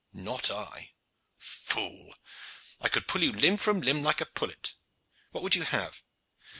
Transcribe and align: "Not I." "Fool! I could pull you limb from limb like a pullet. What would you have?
"Not 0.13 0.49
I." 0.49 0.95
"Fool! 1.37 2.15
I 2.79 2.89
could 2.89 3.07
pull 3.07 3.23
you 3.23 3.33
limb 3.33 3.57
from 3.57 3.81
limb 3.81 4.01
like 4.01 4.19
a 4.19 4.25
pullet. 4.25 4.73
What 5.29 5.43
would 5.43 5.53
you 5.53 5.61
have? 5.61 6.01